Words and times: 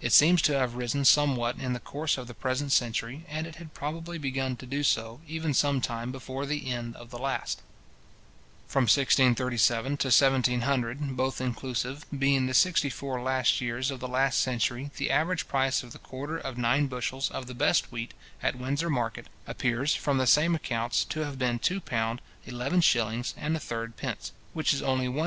It 0.00 0.12
seems 0.12 0.42
to 0.50 0.58
have 0.58 0.74
risen 0.74 1.04
somewhat 1.04 1.60
in 1.60 1.74
the 1.74 1.78
course 1.78 2.18
of 2.18 2.26
the 2.26 2.34
present 2.34 2.72
century, 2.72 3.24
and 3.28 3.46
it 3.46 3.54
had 3.54 3.72
probably 3.72 4.18
begun 4.18 4.56
to 4.56 4.66
do 4.66 4.82
so, 4.82 5.20
even 5.28 5.54
some 5.54 5.80
time 5.80 6.10
before 6.10 6.44
the 6.44 6.68
end 6.68 6.96
of 6.96 7.10
the 7.10 7.20
last. 7.20 7.62
From 8.66 8.86
1637 8.88 9.96
to 9.98 10.08
1700, 10.08 11.16
both 11.16 11.40
inclusive, 11.40 12.04
being 12.10 12.46
the 12.46 12.52
sixty 12.52 12.90
four 12.90 13.22
last 13.22 13.60
years 13.60 13.92
of 13.92 14.00
the 14.00 14.08
last 14.08 14.40
century 14.40 14.90
the 14.96 15.12
average 15.12 15.46
price 15.46 15.84
of 15.84 15.92
the 15.92 16.00
quarter 16.00 16.36
of 16.36 16.58
nine 16.58 16.88
bushels 16.88 17.30
of 17.30 17.46
the 17.46 17.54
best 17.54 17.92
wheat, 17.92 18.12
at 18.42 18.58
Windsor 18.58 18.90
market, 18.90 19.28
appears, 19.46 19.94
from 19.94 20.18
the 20.18 20.26
same 20.26 20.56
accounts, 20.56 21.04
to 21.04 21.20
have 21.20 21.38
been 21.38 21.60
£ 21.60 21.60
2:11:0 21.84 22.18
1/3, 23.36 24.30
which 24.52 24.74
is 24.74 24.82
only 24.82 25.06
1s. 25.06 25.22